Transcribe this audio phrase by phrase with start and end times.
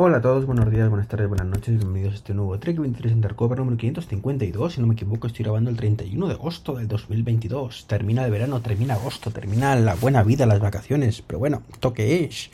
[0.00, 3.14] Hola a todos, buenos días, buenas tardes, buenas noches, bienvenidos a este nuevo Trek 23
[3.14, 4.74] Undercover número 552.
[4.74, 7.88] Si no me equivoco, estoy grabando el 31 de agosto del 2022.
[7.88, 11.20] Termina el verano, termina agosto, termina la buena vida, las vacaciones.
[11.22, 12.50] Pero bueno, toque es.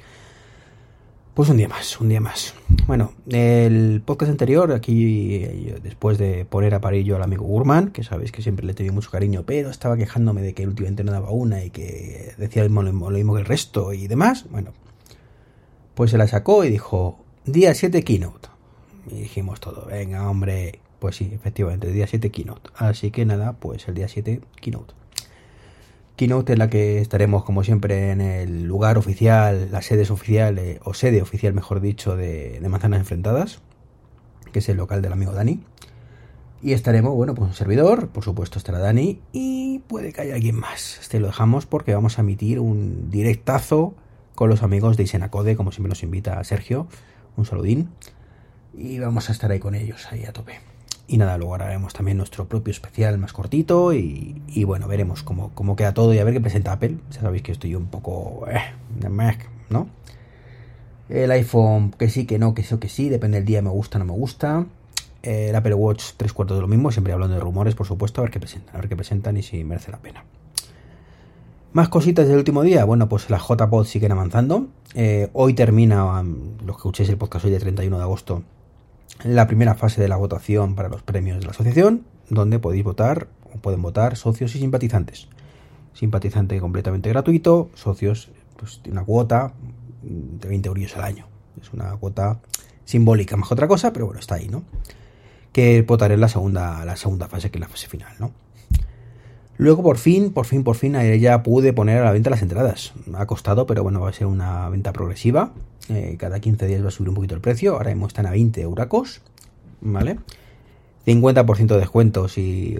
[1.34, 2.54] Pues un día más, un día más.
[2.86, 8.32] Bueno, el podcast anterior, aquí eh, después de poner a al amigo Gurman, que sabéis
[8.32, 11.62] que siempre le tenido mucho cariño, pero estaba quejándome de que últimamente no daba una
[11.62, 14.46] y que decía lo mismo que el resto y demás.
[14.50, 14.72] Bueno,
[15.94, 18.48] pues se la sacó y dijo, Día 7 Keynote.
[19.04, 22.70] Dijimos todo, venga hombre, pues sí, efectivamente, día 7 Keynote.
[22.74, 24.94] Así que nada, pues el día 7 Keynote.
[26.16, 30.80] Keynote en la que estaremos como siempre en el lugar oficial, la sede oficial, eh,
[30.84, 33.60] o sede oficial mejor dicho, de, de Manzanas Enfrentadas,
[34.50, 35.60] que es el local del amigo Dani.
[36.62, 40.56] Y estaremos, bueno, pues un servidor, por supuesto estará Dani, y puede que haya alguien
[40.56, 40.98] más.
[41.02, 43.94] Este lo dejamos porque vamos a emitir un directazo
[44.34, 46.88] con los amigos de Isenacode, como siempre nos invita Sergio
[47.36, 47.90] un saludín.
[48.76, 50.60] Y vamos a estar ahí con ellos, ahí a tope.
[51.06, 55.76] Y nada, luego haremos también nuestro propio especial más cortito y, bueno, veremos cómo, cómo,
[55.76, 56.96] queda todo y a ver qué presenta Apple.
[57.10, 58.46] Ya sabéis que estoy un poco...
[58.50, 58.60] Eh,
[59.70, 59.88] ¿no?
[61.10, 63.98] El iPhone que sí, que no, que sí, que sí, depende del día, me gusta,
[63.98, 64.64] no me gusta.
[65.22, 68.24] El Apple Watch tres cuartos de lo mismo, siempre hablando de rumores, por supuesto, a
[68.24, 70.24] ver qué presentan, a ver qué presentan y si merece la pena.
[71.74, 72.84] Más cositas del último día.
[72.84, 74.68] Bueno, pues las JPod siguen avanzando.
[74.94, 78.44] Eh, hoy termina, um, los que escuchéis el podcast hoy de 31 de agosto,
[79.24, 83.26] la primera fase de la votación para los premios de la asociación, donde podéis votar
[83.52, 85.26] o pueden votar socios y simpatizantes.
[85.94, 89.52] Simpatizante completamente gratuito, socios, pues una cuota
[90.00, 91.26] de 20 euros al año.
[91.60, 92.38] Es una cuota
[92.84, 94.62] simbólica, más otra cosa, pero bueno, está ahí, ¿no?
[95.50, 98.43] Que votaré en la segunda, la segunda fase, que es la fase final, ¿no?
[99.56, 102.92] Luego por fin, por fin, por fin ya pude poner a la venta las entradas.
[103.14, 105.52] Ha costado, pero bueno, va a ser una venta progresiva.
[105.88, 107.74] Eh, cada 15 días va a subir un poquito el precio.
[107.74, 109.20] Ahora mismo están a 20 euracos.
[109.80, 110.18] ¿Vale?
[111.06, 112.78] 50% de descuento si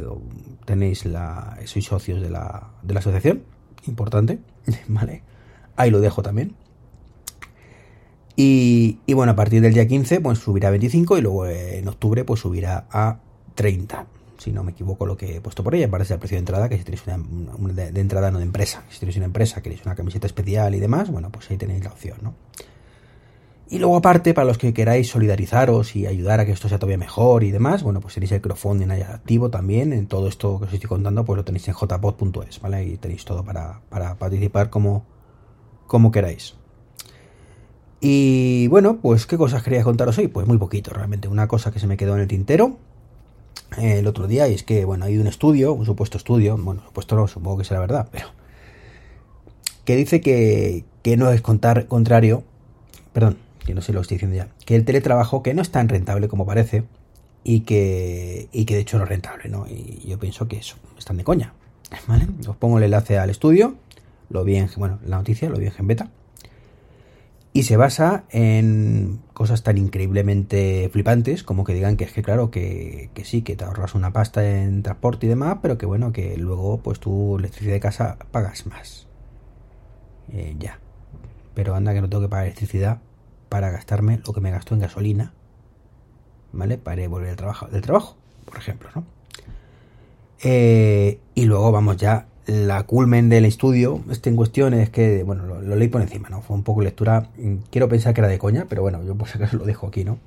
[0.65, 3.43] tenéis la, sois socios de la, de la asociación.
[3.87, 4.39] Importante.
[4.89, 5.23] ¿Vale?
[5.77, 6.55] Ahí lo dejo también.
[8.37, 11.87] Y, y, bueno, a partir del día 15 pues subirá a 25 y luego en
[11.87, 13.21] octubre pues subirá a
[13.55, 14.07] 30
[14.45, 16.69] si no me equivoco lo que he puesto por ella, parece el precio de entrada,
[16.69, 19.95] que si tenéis una, de, entrada no de empresa, si tenéis una empresa, queréis una
[19.95, 22.35] camiseta especial y demás, bueno, pues ahí tenéis la opción, ¿no?
[23.71, 26.99] Y luego aparte, para los que queráis solidarizaros y ayudar a que esto sea todavía
[26.99, 30.67] mejor y demás, bueno, pues tenéis el crowdfunding ahí activo también, en todo esto que
[30.67, 32.85] os estoy contando, pues lo tenéis en jpod.es, ¿vale?
[32.85, 35.07] Y tenéis todo para, para participar como,
[35.87, 36.55] como queráis.
[38.03, 41.29] Y bueno, pues qué cosas quería contaros hoy, pues muy poquito, realmente.
[41.29, 42.77] Una cosa que se me quedó en el tintero,
[43.79, 47.17] el otro día y es que, bueno, hay un estudio, un supuesto estudio, bueno, supuesto
[47.17, 48.29] no, supongo que será verdad, pero
[49.85, 52.45] que dice que, que no es contar, contrario,
[53.13, 55.89] perdón, que no sé lo estoy diciendo ya, que el teletrabajo que no es tan
[55.89, 56.85] rentable como parece
[57.43, 59.67] y que, y que de hecho no es rentable, ¿no?
[59.69, 61.53] Y yo pienso que eso, están de coña,
[62.07, 62.27] ¿vale?
[62.47, 63.75] Os pongo el enlace al estudio,
[64.31, 66.09] lo vi en, bueno, la noticia, lo vi en Beta
[67.57, 72.51] y se basa en cosas tan increíblemente flipantes como que digan que es que claro
[72.51, 76.37] que, sí, que te ahorras una pasta en transporte y demás, pero que bueno, que
[76.37, 79.07] luego pues tu electricidad de casa pagas más.
[80.33, 80.81] Eh, ya.
[81.55, 83.01] Pero anda que no tengo que pagar electricidad
[83.49, 85.33] para gastarme lo que me gasto en gasolina.
[86.53, 86.77] ¿Vale?
[86.77, 88.17] Para volver al trabajo, del trabajo,
[88.47, 89.05] por ejemplo, ¿no?
[90.43, 95.45] Eh, y luego vamos ya la culmen del estudio este en cuestión es que, bueno,
[95.47, 96.43] lo, leí por encima, ¿no?
[96.43, 99.29] Fue un poco lectura, mm, quiero pensar que era de coña, pero bueno, yo por
[99.29, 100.19] si acaso lo dejo aquí, ¿no?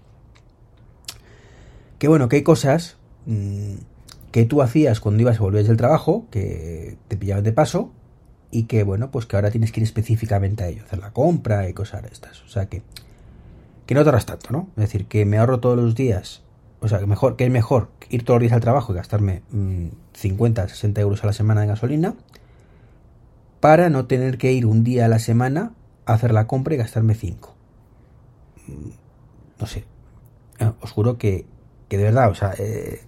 [2.00, 3.76] Que bueno, que hay cosas mm,
[4.32, 7.92] que tú hacías cuando ibas y volvías del trabajo, que te pillaban de paso,
[8.50, 11.70] y que bueno, pues que ahora tienes que ir específicamente a ello, hacer la compra
[11.70, 12.44] y cosas de estas.
[12.44, 12.82] O sea que,
[13.86, 14.70] que no te ahorras tanto, ¿no?
[14.78, 16.44] Es decir, que me ahorro todos los días
[16.80, 19.42] o sea, que, mejor, que es mejor ir todos los días al trabajo y gastarme
[20.18, 22.16] 50, mm, 60 euros a la semana de gasolina
[23.60, 25.74] para no tener que ir un día a la semana
[26.06, 27.56] a hacer la compra y gastarme 5.
[28.68, 28.90] Mm,
[29.60, 29.86] no sé.
[30.60, 31.46] Eh, os juro que,
[31.88, 33.02] que de verdad, o sea, eh,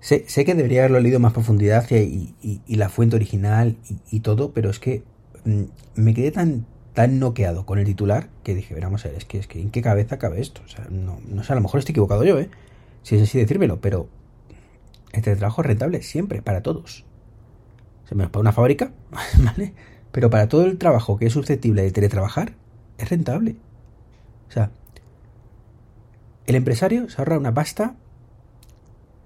[0.00, 3.76] sé, sé, que debería haberlo leído más profundidad y, y, la fuente original
[4.10, 5.02] y, todo, pero es que
[5.44, 5.62] mm,
[5.96, 9.38] me quedé tan tan noqueado con el titular que dije, veramos a ver, es que,
[9.38, 10.62] es que ¿en qué cabeza cabe esto?
[10.64, 12.48] O sea, no, no sé, a lo mejor estoy equivocado yo, ¿eh?
[13.02, 14.08] Si es así decírmelo, pero
[15.12, 17.04] el teletrabajo es rentable siempre, para todos.
[18.04, 18.92] Se me para una fábrica,
[19.38, 19.74] ¿vale?
[20.12, 22.54] Pero para todo el trabajo que es susceptible de teletrabajar,
[22.98, 23.56] es rentable.
[24.48, 24.70] O sea,
[26.46, 27.96] el empresario se ahorra una pasta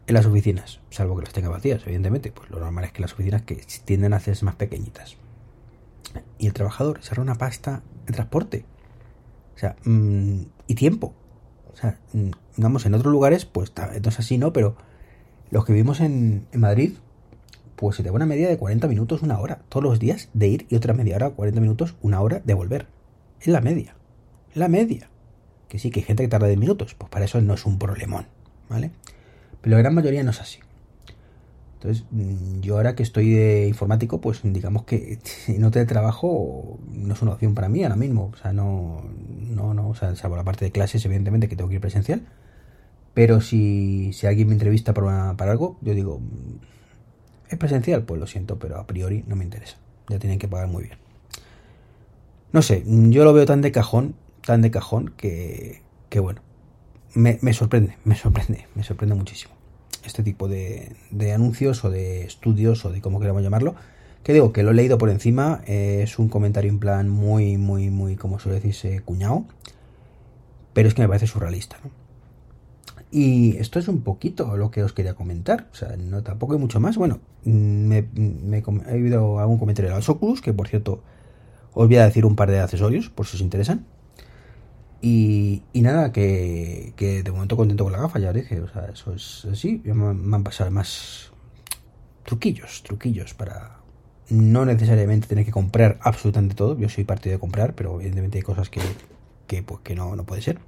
[0.06, 2.32] en las oficinas, salvo que las tenga vacías, evidentemente.
[2.32, 5.16] Pues lo normal es que las oficinas que tienden a hacerse más pequeñitas
[6.38, 8.64] y el trabajador se ahorra una pasta en transporte.
[9.54, 11.14] O sea, mm, y tiempo.
[11.72, 14.52] O sea, mm, vamos, en otros lugares, pues entonces así, ¿no?
[14.52, 14.76] Pero
[15.50, 16.92] los que vivimos en, en Madrid,
[17.76, 20.48] pues se te va una media de 40 minutos, una hora, todos los días de
[20.48, 22.86] ir y otra media hora, 40 minutos, una hora de volver.
[23.40, 23.96] Es la media.
[24.54, 25.08] La media.
[25.68, 27.78] Que sí, que hay gente que tarda 10 minutos, pues para eso no es un
[27.78, 28.26] problemón,
[28.68, 28.90] ¿vale?
[29.60, 30.58] Pero la gran mayoría no es así.
[31.74, 36.78] Entonces, mm, yo ahora que estoy de informático, pues digamos que si no te trabajo
[36.92, 38.30] no es una opción para mí ahora mismo.
[38.34, 39.02] O sea, no,
[39.38, 42.22] no, no, o sea, salvo la parte de clases, evidentemente, que tengo que ir presencial.
[43.14, 46.20] Pero si, si alguien me entrevista para, para algo, yo digo,
[47.50, 48.04] ¿Es presencial?
[48.04, 49.76] Pues lo siento, pero a priori no me interesa.
[50.08, 50.98] Ya tienen que pagar muy bien.
[52.52, 54.14] No sé, yo lo veo tan de cajón,
[54.44, 56.42] tan de cajón, que, que bueno,
[57.14, 59.54] me, sorprende, me sorprende, me sorprende muchísimo.
[60.04, 63.74] Este tipo de, de, anuncios o de estudios o de como queramos llamarlo.
[64.22, 67.90] Que digo, que lo he leído por encima, es un comentario en plan muy, muy,
[67.90, 69.44] muy, como suele decirse, cuñado.
[70.72, 71.90] Pero es que me parece surrealista, ¿no?
[73.12, 75.68] Y esto es un poquito lo que os quería comentar.
[75.72, 76.96] O sea, no tampoco hay mucho más.
[76.96, 81.02] Bueno, me, he oído algún comentario de los Oculus, que por cierto
[81.72, 83.86] os voy a decir un par de accesorios, por si os interesan.
[85.02, 86.92] Y, nada, que,
[87.24, 88.60] de momento contento con la gafa, ya os dije.
[88.60, 89.80] O sea, eso es así.
[89.84, 91.32] Me, me han pasado más
[92.24, 93.80] truquillos, truquillos para
[94.28, 96.78] no necesariamente tener que comprar absolutamente todo.
[96.78, 98.80] Yo soy partido de comprar, pero evidentemente hay cosas que,
[99.46, 100.60] que, pues, que no, no puede ser.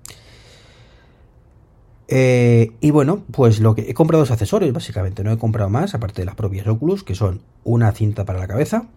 [2.09, 5.25] Eh, y bueno, pues lo que he comprado dos accesorios, básicamente.
[5.25, 8.49] No he comprado más, aparte de las propias Oculus, que son una cinta para la
[8.49, 8.89] cabeza,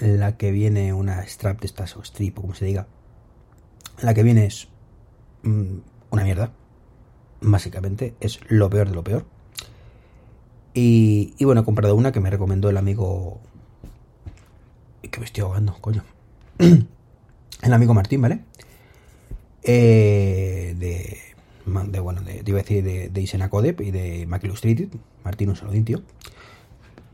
[0.00, 2.86] la que viene una strap de estas, o strip, o como se diga.
[4.02, 4.68] La que viene es
[5.42, 5.76] mm,
[6.10, 6.52] una mierda.
[7.40, 9.26] Básicamente, es lo peor de lo peor.
[10.72, 13.40] Y, bueno, he comprado una que me recomendó el amigo.
[15.08, 16.02] Que me estoy ahogando, coño.
[16.58, 18.40] el amigo Martín, ¿vale?
[19.62, 21.33] Eh, de
[21.66, 24.88] de bueno, de, iba a decir de, de Isena Codep y de Mac Illustrated.
[25.24, 26.02] Martín, un saludín, tío.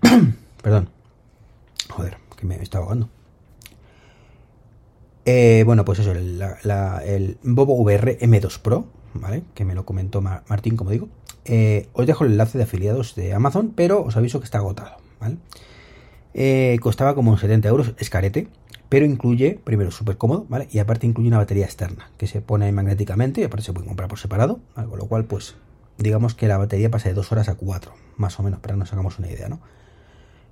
[0.62, 0.90] Perdón.
[1.88, 3.08] Joder, que me está ahogando.
[5.24, 9.42] Eh, bueno, pues eso, el, Bobo VR M2 Pro, ¿vale?
[9.54, 11.08] Que me lo comentó Martín, como digo.
[11.44, 14.96] Eh, os dejo el enlace de afiliados de Amazon, pero os aviso que está agotado,
[15.20, 15.36] ¿vale?
[16.34, 18.48] Eh, costaba como 70 euros, es carete
[18.90, 20.68] pero incluye, primero, súper cómodo, ¿vale?
[20.70, 24.10] Y aparte incluye una batería externa que se pone magnéticamente y aparte se puede comprar
[24.10, 25.54] por separado, con lo cual, pues,
[25.96, 28.80] digamos que la batería pasa de 2 horas a 4, más o menos, para que
[28.80, 29.60] nos hagamos una idea, ¿no?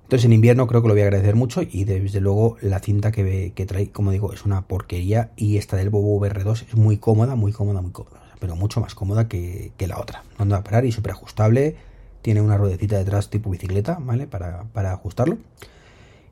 [0.03, 3.11] Entonces en invierno creo que lo voy a agradecer mucho y desde luego la cinta
[3.11, 6.97] que, que trae, como digo, es una porquería y esta del Bobo VR2 es muy
[6.97, 10.23] cómoda, muy cómoda, muy cómoda, pero mucho más cómoda que, la otra.
[10.39, 11.75] No anda a parar y súper ajustable,
[12.23, 14.25] tiene una ruedecita detrás tipo bicicleta, ¿vale?
[14.25, 15.37] Para, para ajustarlo.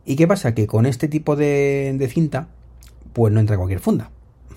[0.10, 0.56] ¿Y qué pasa?
[0.56, 2.48] Que con este tipo de, cinta,
[3.12, 4.10] pues no entra cualquier funda.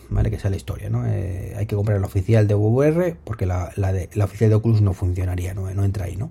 [0.09, 0.31] ¿Vale?
[0.31, 1.05] Que sea la historia, ¿no?
[1.07, 4.81] Eh, hay que comprar la oficial de VR porque la, de, la oficial de Oculus
[4.81, 5.69] no funcionaría, ¿no?
[5.73, 6.31] no entra ahí, ¿no?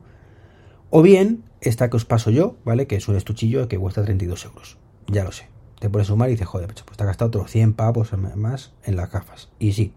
[0.90, 2.88] O bien, esta que os paso yo, ¿vale?
[2.88, 4.78] Que es un estuchillo que cuesta 32 euros.
[5.08, 5.48] Ya lo sé.
[5.80, 8.96] Te pones sumar y dices, joder, pues te has gastado otros 100 pavos más en
[8.96, 9.50] las gafas.
[9.60, 9.94] Y sí,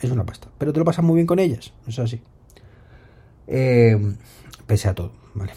[0.00, 0.48] es una pasta.
[0.58, 1.72] Pero te lo pasas muy bien con ellas.
[1.86, 2.20] Es así.
[3.46, 4.16] Eh,
[4.66, 5.52] pese a todo, ¿vale?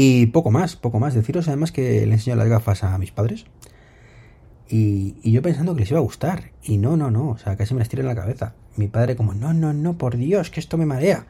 [0.00, 1.12] Y poco más, poco más.
[1.12, 3.46] Deciros además que le enseño las gafas a mis padres.
[4.68, 6.52] Y, yo pensando que les iba a gustar.
[6.62, 7.30] Y no, no, no.
[7.30, 8.54] O sea, casi me las tiro en la cabeza.
[8.76, 11.26] Mi padre como, no, no, no, por Dios, que esto me marea.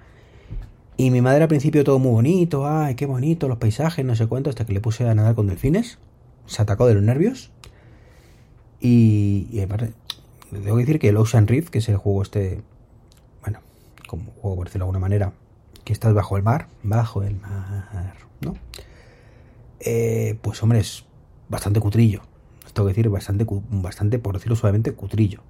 [0.99, 2.69] Y mi madre al principio todo muy bonito.
[2.69, 4.51] Ay, qué bonito, los paisajes, no sé cuánto.
[4.51, 5.97] Hasta que le puse a nadar con delfines.
[6.45, 7.51] Se atacó de los nervios.
[8.83, 9.95] Y, y aparte,
[10.51, 12.61] debo decir que el Ocean Rift, que es el juego este...
[13.41, 13.61] Bueno,
[14.07, 15.33] como juego por decirlo de alguna manera.
[15.89, 16.69] Que estás bajo el mar.
[16.83, 18.57] Bajo el mar ¿no?
[19.81, 21.07] Eh, pues hombre, es
[21.49, 22.21] bastante cutrillo.
[22.75, 25.41] Tengo que decir, bastante, bastante, por decirlo suavemente, cutrillo.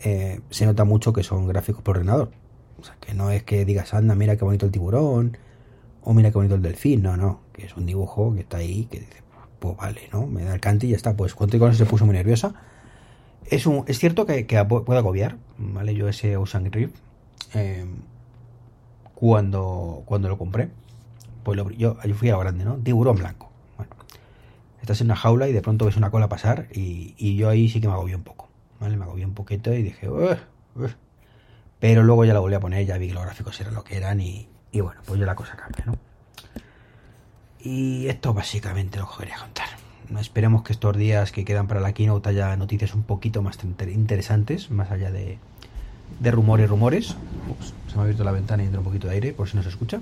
[0.00, 2.32] Eh, se nota mucho que son gráficos por ordenador.
[2.80, 5.38] O sea, que no es que digas, anda, mira qué bonito el tiburón,
[6.02, 8.86] o mira qué bonito el delfín, no, no, que es un dibujo que está ahí,
[8.86, 9.22] que dice,
[9.60, 10.26] pues vale, ¿no?
[10.26, 11.16] Me da el cante y ya está.
[11.16, 12.52] Pues cuando con eso se puso muy nerviosa.
[13.44, 15.94] Es, un, es cierto que, que puede agobiar, ¿vale?
[15.94, 16.68] Yo ese Ocean
[17.54, 17.86] eh,
[19.16, 20.68] cuando, cuando lo compré,
[21.42, 22.74] pues yo, fui a lo grande, ¿no?
[22.74, 23.50] Tiburón blanco.
[23.78, 23.90] Bueno,
[24.82, 27.80] estás en una jaula y de pronto ves una cola pasar y, yo ahí sí
[27.80, 28.96] que me agobié un poco, ¿vale?
[28.98, 30.06] Me agobié un poquito y dije,
[31.80, 33.96] pero luego ya la volví a poner, ya vi que los gráficos eran lo que
[33.96, 35.94] eran y, bueno, pues ya la cosa cambia, ¿no?
[37.60, 39.68] Y esto básicamente lo que quería contar.
[40.20, 44.70] Esperemos que estos días que quedan para la keynote haya noticias un poquito más interesantes,
[44.70, 45.38] más allá de,
[46.20, 47.16] de rumores, rumores.
[47.88, 49.62] Se me ha abierto la ventana y entra un poquito de aire, por si no
[49.62, 50.00] se escucha.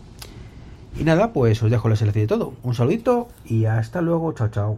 [0.98, 2.54] Y nada, pues os dejo la selección de todo.
[2.62, 4.32] Un saludito y hasta luego.
[4.32, 4.72] Chao, chao.